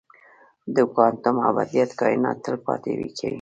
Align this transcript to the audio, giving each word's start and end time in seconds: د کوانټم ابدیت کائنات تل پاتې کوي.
د 0.75 0.77
کوانټم 0.93 1.35
ابدیت 1.49 1.89
کائنات 1.99 2.37
تل 2.43 2.55
پاتې 2.65 2.91
کوي. 2.99 3.07